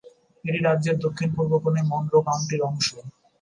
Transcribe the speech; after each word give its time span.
এটি 0.45 0.59
রাজ্যের 0.59 0.95
দক্ষিণ-পূর্ব 0.99 1.51
কোণে 1.63 1.81
মনরো 1.91 2.19
কাউন্টির 2.27 2.61
অংশ। 2.69 2.87